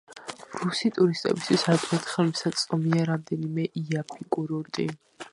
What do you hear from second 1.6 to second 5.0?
ადვილად ხელმისაწვდომია რამდენიმე იაფი კურორტი.